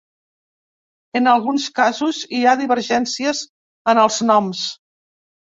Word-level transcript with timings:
En 1.19 1.29
alguns 1.33 1.67
casos 1.81 2.23
hi 2.37 2.41
ha 2.45 2.55
divergències 2.63 3.45
en 3.95 4.03
els 4.07 4.21
noms. 4.33 4.65